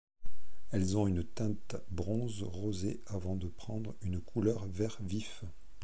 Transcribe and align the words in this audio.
Elles 0.71 0.97
ont 0.97 1.05
une 1.05 1.23
teinte 1.23 1.75
bronze 1.91 2.41
rosé 2.41 3.03
avant 3.05 3.35
de 3.35 3.45
prendre 3.45 3.93
une 4.01 4.19
couleur 4.19 4.65
vert 4.65 4.97
vif. 5.03 5.43